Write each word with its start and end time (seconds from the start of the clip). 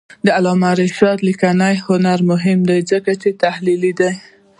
د 0.25 0.27
علامه 0.37 0.71
رشاد 0.81 1.17
لیکنی 1.27 1.75
هنر 1.87 2.19
مهم 2.31 2.59
دی 2.69 2.79
ځکه 2.91 3.11
چې 3.21 3.29
تحلیلي 3.43 3.91
دی. 3.99 4.11